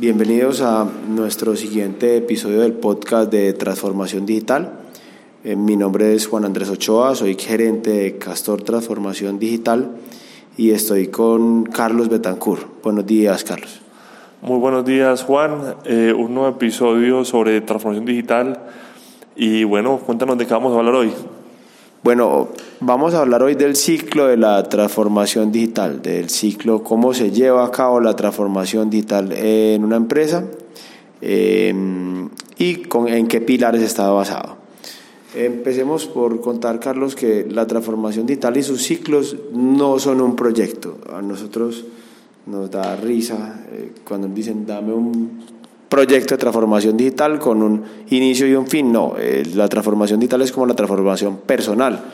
[0.00, 4.78] Bienvenidos a nuestro siguiente episodio del podcast de Transformación Digital.
[5.42, 9.90] Eh, mi nombre es Juan Andrés Ochoa, soy gerente de Castor Transformación Digital
[10.56, 12.80] y estoy con Carlos Betancourt.
[12.80, 13.80] Buenos días, Carlos.
[14.40, 15.74] Muy buenos días, Juan.
[15.84, 18.66] Eh, un nuevo episodio sobre transformación digital.
[19.34, 21.12] Y bueno, cuéntanos de qué vamos a hablar hoy.
[22.04, 27.32] Bueno, vamos a hablar hoy del ciclo de la transformación digital, del ciclo, cómo se
[27.32, 30.44] lleva a cabo la transformación digital en una empresa
[31.20, 34.58] em, y con, en qué pilares está basado.
[35.34, 40.98] Empecemos por contar, Carlos, que la transformación digital y sus ciclos no son un proyecto.
[41.12, 41.84] A nosotros
[42.46, 45.57] nos da risa eh, cuando dicen dame un
[45.88, 48.92] proyecto de transformación digital con un inicio y un fin.
[48.92, 52.04] No, eh, la transformación digital es como la transformación personal.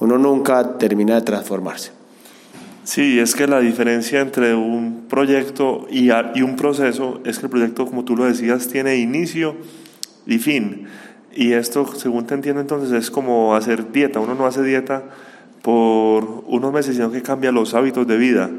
[0.00, 1.92] Uno nunca termina de transformarse.
[2.84, 7.50] Sí, es que la diferencia entre un proyecto y, y un proceso es que el
[7.50, 9.56] proyecto, como tú lo decías, tiene inicio
[10.26, 10.86] y fin.
[11.34, 14.20] Y esto, según te entiendo entonces, es como hacer dieta.
[14.20, 15.04] Uno no hace dieta
[15.60, 18.50] por unos meses, sino que cambia los hábitos de vida.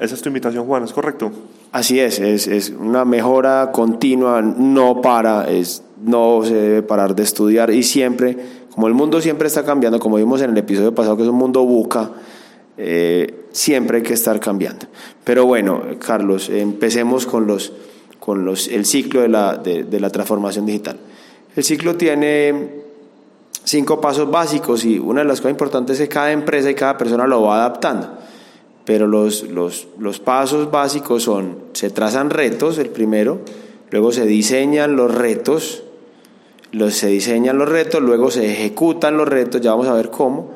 [0.00, 1.30] Esa es tu invitación, Juan, ¿es correcto?
[1.72, 7.22] Así es, es, es una mejora continua, no para, es, no se debe parar de
[7.22, 8.34] estudiar y siempre,
[8.70, 11.34] como el mundo siempre está cambiando, como vimos en el episodio pasado que es un
[11.34, 12.12] mundo buca,
[12.78, 14.86] eh, siempre hay que estar cambiando.
[15.22, 17.74] Pero bueno, Carlos, empecemos con, los,
[18.18, 20.96] con los, el ciclo de la, de, de la transformación digital.
[21.54, 22.70] El ciclo tiene
[23.64, 26.96] cinco pasos básicos y una de las cosas importantes es que cada empresa y cada
[26.96, 28.30] persona lo va adaptando
[28.84, 33.40] pero los, los, los pasos básicos son, se trazan retos, el primero,
[33.90, 35.82] luego se diseñan los retos,
[36.72, 40.50] los, se diseñan los retos, luego se ejecutan los retos, ya vamos a ver cómo,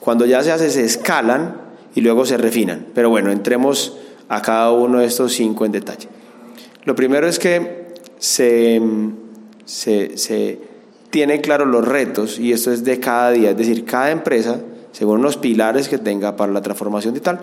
[0.00, 1.56] cuando ya se hace se escalan
[1.94, 2.86] y luego se refinan.
[2.94, 3.96] Pero bueno, entremos
[4.28, 6.08] a cada uno de estos cinco en detalle.
[6.84, 8.80] Lo primero es que se,
[9.64, 10.58] se, se
[11.10, 14.60] tiene claro los retos y esto es de cada día, es decir, cada empresa,
[14.92, 17.40] según los pilares que tenga para la transformación digital,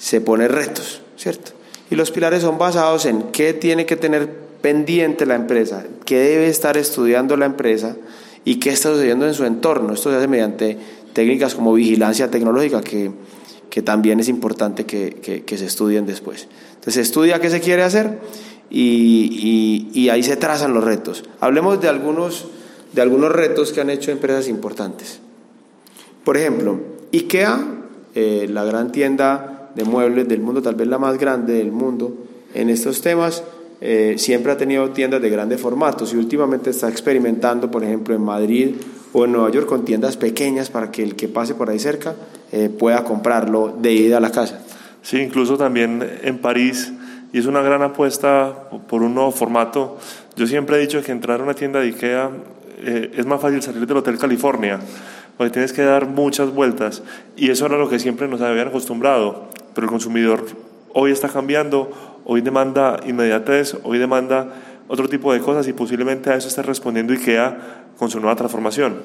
[0.00, 1.52] se pone retos, ¿cierto?
[1.90, 4.30] Y los pilares son basados en qué tiene que tener
[4.62, 7.96] pendiente la empresa, qué debe estar estudiando la empresa
[8.44, 9.92] y qué está sucediendo en su entorno.
[9.92, 10.78] Esto se hace mediante
[11.12, 13.10] técnicas como vigilancia tecnológica, que,
[13.68, 16.48] que también es importante que, que, se estudien después.
[16.70, 18.18] Entonces se estudia qué se quiere hacer
[18.70, 21.24] y, y, ahí se trazan los retos.
[21.40, 22.46] Hablemos de algunos,
[22.94, 25.20] de algunos retos que han hecho empresas importantes.
[26.24, 26.80] Por ejemplo,
[27.12, 27.66] IKEA,
[28.14, 32.14] eh, la gran tienda de muebles del mundo, tal vez la más grande del mundo
[32.54, 33.44] en estos temas,
[33.80, 38.22] eh, siempre ha tenido tiendas de grandes formatos y últimamente está experimentando, por ejemplo, en
[38.22, 38.74] Madrid
[39.12, 42.14] o en Nueva York con tiendas pequeñas para que el que pase por ahí cerca
[42.52, 44.60] eh, pueda comprarlo de ida a la casa.
[45.02, 46.92] Sí, incluso también en París,
[47.32, 49.96] y es una gran apuesta por un nuevo formato.
[50.36, 52.30] Yo siempre he dicho que entrar a una tienda de IKEA
[52.82, 54.78] eh, es más fácil salir del Hotel California,
[55.38, 57.02] porque tienes que dar muchas vueltas,
[57.34, 59.48] y eso era lo que siempre nos habían acostumbrado
[59.80, 60.44] pero el consumidor
[60.92, 61.90] hoy está cambiando,
[62.26, 64.52] hoy demanda inmediatez, hoy demanda
[64.88, 68.98] otro tipo de cosas y posiblemente a eso esté respondiendo IKEA con su nueva transformación.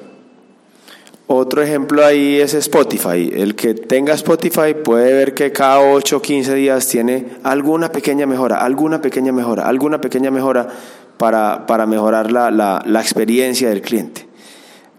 [1.28, 3.30] Otro ejemplo ahí es Spotify.
[3.32, 8.26] El que tenga Spotify puede ver que cada 8 o 15 días tiene alguna pequeña
[8.26, 10.68] mejora, alguna pequeña mejora, alguna pequeña mejora
[11.16, 14.28] para, para mejorar la, la, la experiencia del cliente.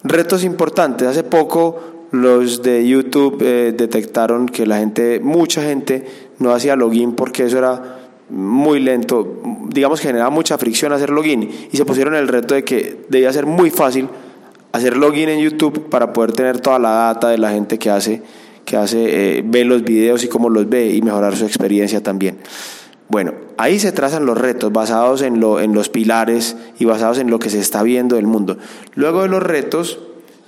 [0.04, 1.08] Retos importantes.
[1.08, 6.06] Hace poco los de YouTube eh, detectaron que la gente, mucha gente
[6.40, 11.50] no hacía login porque eso era muy lento, digamos que generaba mucha fricción hacer login
[11.72, 14.10] y se pusieron el reto de que debía ser muy fácil
[14.74, 18.22] hacer login en YouTube para poder tener toda la data de la gente que hace,
[18.66, 22.38] que hace, eh, ve los videos y cómo los ve y mejorar su experiencia también.
[23.10, 27.30] Bueno, ahí se trazan los retos basados en, lo, en los pilares y basados en
[27.30, 28.58] lo que se está viendo del mundo.
[28.96, 30.00] Luego de los retos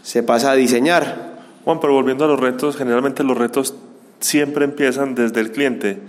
[0.02, 1.29] se pasa a diseñar,
[1.70, 3.76] Juan, pero volviendo a los retos, generalmente los retos
[4.20, 6.00] siempre empiezan desde el cliente.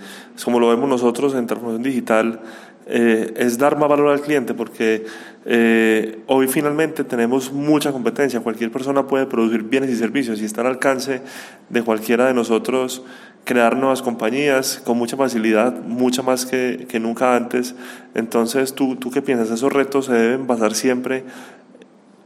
[0.42, 2.40] Como lo vemos nosotros en transformación digital,
[2.86, 5.04] eh, es dar más valor al cliente porque
[5.44, 8.40] eh, hoy finalmente tenemos mucha competencia.
[8.40, 11.20] Cualquier persona puede producir bienes y servicios y está al alcance
[11.68, 13.04] de cualquiera de nosotros
[13.44, 17.74] crear nuevas compañías con mucha facilidad, mucha más que, que nunca antes.
[18.14, 19.50] Entonces, ¿tú, ¿tú qué piensas?
[19.50, 21.24] ¿Esos retos se deben basar siempre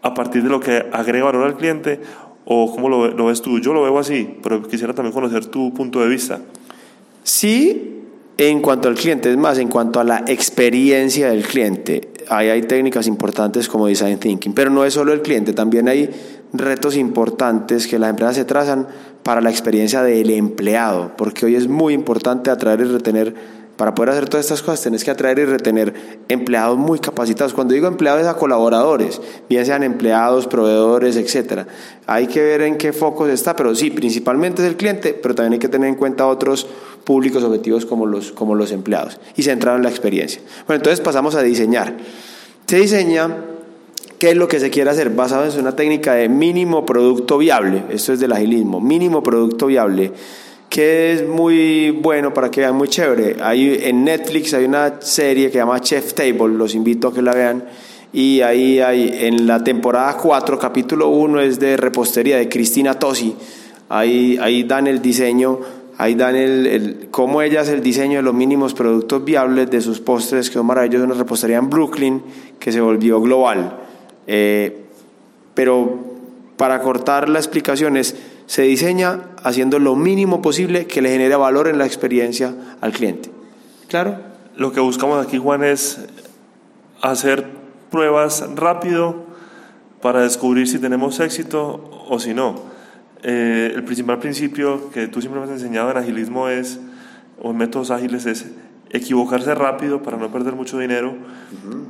[0.04, 1.98] a partir de lo que agrega valor al cliente
[2.46, 3.58] ¿O cómo lo, ves tú?
[3.58, 6.40] Yo lo veo así, pero quisiera también conocer tu punto de vista.
[7.22, 8.02] Sí,
[8.36, 12.62] en cuanto al cliente, es más, en cuanto a la experiencia del cliente, ahí hay
[12.62, 16.10] técnicas importantes como design thinking, pero no es solo el cliente, también hay
[16.52, 18.86] retos importantes que las empresas se trazan
[19.22, 23.34] para la experiencia del empleado, porque hoy es muy importante atraer y retener
[23.76, 25.94] Para poder hacer todas estas cosas tenés que atraer y retener
[26.28, 27.54] empleados muy capacitados.
[27.54, 31.66] Cuando digo empleados a colaboradores, bien sean empleados, proveedores, etcétera.
[32.06, 35.54] Hay que ver en qué focos está, pero sí, principalmente es el cliente, pero también
[35.54, 36.68] hay que tener en cuenta otros
[37.02, 40.40] públicos objetivos como los, como los empleados y centrar en la experiencia.
[40.66, 41.94] Bueno, entonces pasamos a diseñar.
[42.66, 43.28] Se diseña
[44.20, 47.82] qué es lo que se quiere hacer basado en una técnica de mínimo producto viable.
[47.90, 50.12] Esto es del agilismo, mínimo producto viable
[50.74, 53.36] que es muy bueno para que vean, muy chévere.
[53.40, 57.22] Hay, en Netflix hay una serie que se llama Chef Table, los invito a que
[57.22, 57.62] la vean.
[58.12, 63.36] Y ahí hay, en la temporada 4, capítulo 1 es de repostería de Cristina Tosi.
[63.88, 65.60] Ahí, ahí dan el diseño,
[65.96, 69.80] ahí dan el, el, cómo ella hace el diseño de los mínimos productos viables de
[69.80, 72.20] sus postres, que son maravillosos, una repostería en Brooklyn
[72.58, 73.78] que se volvió global.
[74.26, 74.86] Eh,
[75.54, 76.00] pero
[76.56, 81.68] para cortar la explicación es se diseña haciendo lo mínimo posible que le genere valor
[81.68, 83.30] en la experiencia al cliente.
[83.88, 84.18] ¿Claro?
[84.56, 86.00] Lo que buscamos aquí, Juan, es
[87.02, 87.46] hacer
[87.90, 89.24] pruebas rápido
[90.00, 92.56] para descubrir si tenemos éxito o si no.
[93.22, 96.78] Eh, el principal principio que tú siempre me has enseñado en agilismo es,
[97.40, 98.46] o en métodos ágiles, es
[98.90, 101.14] equivocarse rápido para no perder mucho dinero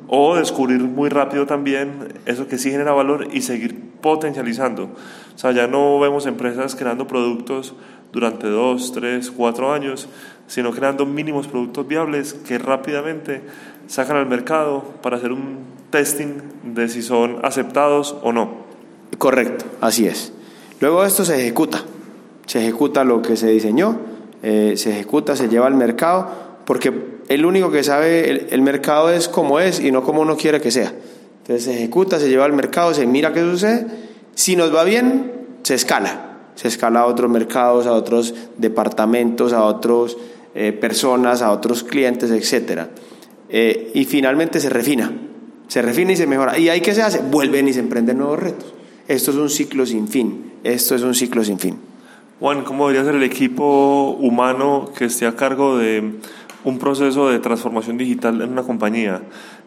[0.08, 4.82] o descubrir muy rápido también eso que sí genera valor y seguir potencializando.
[4.84, 7.72] O sea, ya no vemos empresas creando productos
[8.12, 10.08] durante dos, tres, cuatro años,
[10.46, 13.40] sino creando mínimos productos viables que rápidamente
[13.86, 16.34] sacan al mercado para hacer un testing
[16.74, 18.64] de si son aceptados o no.
[19.16, 20.34] Correcto, así es.
[20.80, 21.82] Luego esto se ejecuta,
[22.44, 24.00] se ejecuta lo que se diseñó,
[24.42, 26.28] eh, se ejecuta, se lleva al mercado
[26.66, 26.92] porque
[27.28, 30.70] el único que sabe el, mercado es como es y no como uno quiere que
[30.70, 30.92] sea.
[31.44, 33.87] Entonces se ejecuta, se lleva al mercado, se mira qué sucede.
[34.35, 35.31] Si nos va bien,
[35.62, 36.38] se escala.
[36.55, 40.17] Se escala a otros mercados, a otros departamentos, a otras
[40.55, 42.87] eh, personas, a otros clientes, etc.
[43.50, 45.12] Eh, y finalmente se refina.
[45.69, 46.58] Se refina y se mejora.
[46.58, 47.19] ¿Y ahí qué se hace?
[47.19, 48.73] Vuelven y se emprenden nuevos retos.
[49.06, 50.52] Esto es un ciclo sin fin.
[50.64, 51.76] Esto es un ciclo sin fin.
[52.40, 56.14] Juan, ¿cómo debería ser el equipo humano que esté a cargo de
[56.64, 59.22] un proceso de transformación digital en una compañía.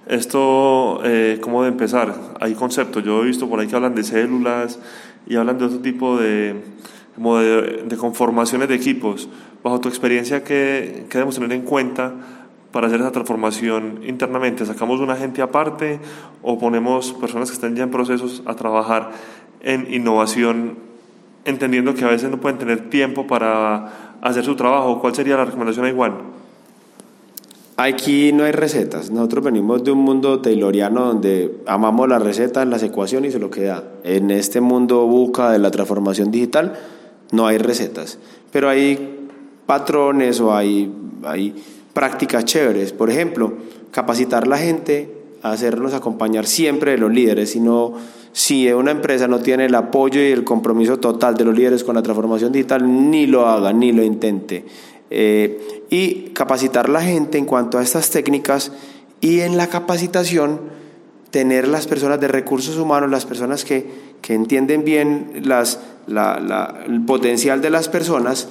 [0.07, 2.15] Esto, eh, ¿cómo de empezar?
[2.39, 4.79] Hay conceptos, yo he visto por ahí que hablan de células
[5.27, 6.55] y hablan de otro tipo de,
[7.15, 9.29] como de, conformaciones de equipos.
[9.63, 12.13] Bajo tu experiencia, ¿qué, ¿qué, debemos tener en cuenta
[12.71, 14.65] para hacer esa transformación internamente?
[14.65, 15.99] ¿Sacamos una gente aparte
[16.41, 19.11] o ponemos personas que estén ya en procesos a trabajar
[19.61, 20.77] en innovación,
[21.45, 24.99] entendiendo que a veces no pueden tener tiempo para hacer su trabajo?
[24.99, 26.36] ¿Cuál sería la recomendación Juan?
[27.79, 29.11] Aquí no hay recetas.
[29.11, 33.51] Nosotros venimos de un mundo tayloriano donde amamos las recetas, las ecuaciones y se lo
[33.51, 33.83] queda.
[34.03, 36.73] En este mundo buca de la transformación digital
[37.31, 38.19] no hay recetas,
[38.51, 39.27] pero hay
[39.65, 40.91] patrones o hay,
[41.23, 41.53] hay
[41.93, 42.93] prácticas chéveres.
[42.93, 43.53] Por ejemplo,
[43.91, 45.13] capacitar la gente,
[45.43, 47.93] hacernos acompañar siempre de los líderes, sino
[48.31, 51.95] si una empresa no tiene el apoyo y el compromiso total de los líderes con
[51.95, 54.65] la transformación digital, ni lo haga, ni lo intente.
[55.09, 58.71] Eh, y capacitar la gente en cuanto a estas técnicas
[59.21, 60.59] y en la capacitación
[61.31, 63.85] tener las personas de recursos humanos, las personas que,
[64.21, 68.49] que entienden bien las, la, el potencial de las personas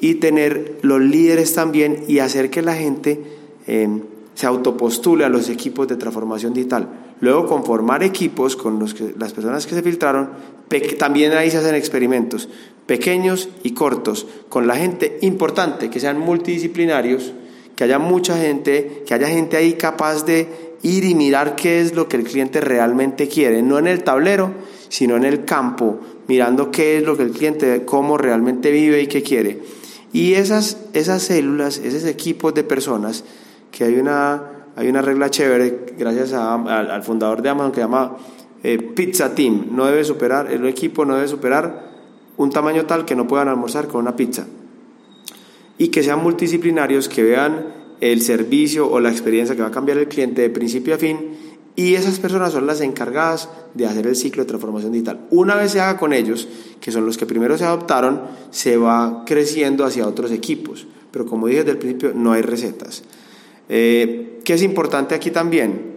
[0.00, 3.20] y tener los líderes también y hacer que la gente
[3.66, 3.88] eh,
[4.34, 6.88] se autopostule a los equipos de transformación digital.
[7.22, 10.30] Luego conformar equipos con los que, las personas que se filtraron,
[10.98, 12.48] también ahí se hacen experimentos
[12.86, 17.32] pequeños y cortos, con la gente importante, que sean multidisciplinarios,
[17.76, 21.94] que haya mucha gente, que haya gente ahí capaz de ir y mirar qué es
[21.94, 24.52] lo que el cliente realmente quiere, no en el tablero,
[24.88, 29.06] sino en el campo, mirando qué es lo que el cliente, cómo realmente vive y
[29.06, 29.60] qué quiere.
[30.12, 33.22] Y esas, esas células, esos equipos de personas,
[33.70, 38.16] que hay una, hay una regla chévere, gracias al fundador de Amazon, que llama
[38.62, 41.90] eh, Pizza Team, no debe superar, el equipo no debe superar
[42.36, 44.46] un tamaño tal que no puedan almorzar con una pizza.
[45.78, 47.66] Y que sean multidisciplinarios, que vean
[48.00, 51.36] el servicio o la experiencia que va a cambiar el cliente de principio a fin.
[51.74, 55.26] Y esas personas son las encargadas de hacer el ciclo de transformación digital.
[55.30, 56.46] Una vez se haga con ellos,
[56.80, 60.86] que son los que primero se adoptaron, se va creciendo hacia otros equipos.
[61.10, 63.02] Pero como dije desde el principio, no hay recetas.
[63.68, 65.96] Eh, ¿Qué es importante aquí también?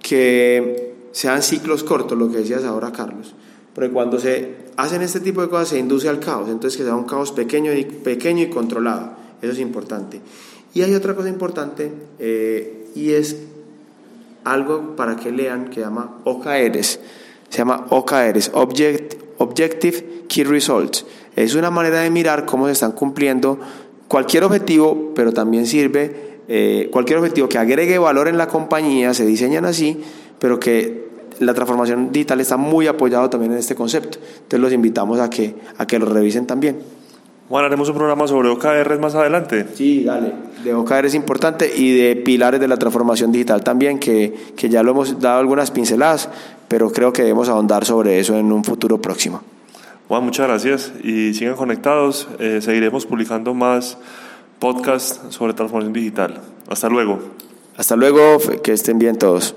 [0.00, 3.34] Que sean ciclos cortos, lo que decías ahora, Carlos.
[3.74, 6.94] Porque cuando se hacen este tipo de cosas se induce al caos, entonces que sea
[6.94, 9.12] un caos pequeño y, pequeño y controlado.
[9.42, 10.20] Eso es importante.
[10.74, 13.36] Y hay otra cosa importante eh, y es
[14.44, 17.00] algo para que lean que llama OKRs.
[17.48, 21.04] Se llama OKRs, Object, Objective Key Results.
[21.36, 23.58] Es una manera de mirar cómo se están cumpliendo
[24.08, 29.24] cualquier objetivo, pero también sirve eh, cualquier objetivo que agregue valor en la compañía se
[29.24, 30.00] diseñan así,
[30.38, 31.04] pero que
[31.40, 34.18] la transformación digital está muy apoyado también en este concepto.
[34.18, 36.78] Entonces los invitamos a que, a que lo revisen también.
[37.48, 39.66] Bueno, haremos un programa sobre OKR más adelante.
[39.74, 40.32] Sí, dale.
[40.64, 44.82] De OKR es importante y de pilares de la transformación digital también, que, que ya
[44.82, 46.30] lo hemos dado algunas pinceladas,
[46.68, 49.42] pero creo que debemos ahondar sobre eso en un futuro próximo.
[50.08, 52.28] Juan, muchas gracias y sigan conectados.
[52.38, 53.98] Eh, seguiremos publicando más
[54.64, 56.40] podcasts sobre transformación digital.
[56.70, 57.18] Hasta luego.
[57.76, 59.54] Hasta luego, que estén bien todos.